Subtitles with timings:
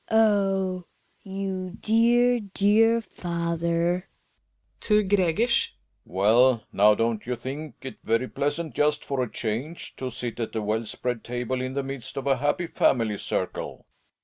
[0.09, 0.85] Oh!
[1.21, 4.09] you dear, dear father!
[4.81, 5.69] Relling {to Gkegers).
[6.05, 10.55] Well, now, don't you think it very pleasant, just for a change, to sit at
[10.55, 13.85] a well spread table in the midst of a happy family circle